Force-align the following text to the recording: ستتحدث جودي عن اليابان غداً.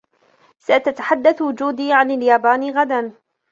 ستتحدث 0.59 1.43
جودي 1.43 1.93
عن 1.93 2.11
اليابان 2.11 2.77
غداً. 2.79 3.11